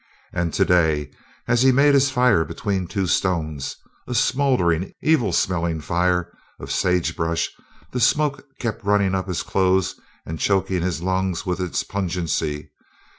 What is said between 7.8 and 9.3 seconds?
the smoke kept running up